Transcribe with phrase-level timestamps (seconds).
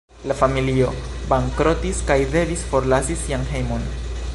[0.29, 0.87] La familio
[1.33, 3.91] bankrotis kaj devis forlasi sian hejmon.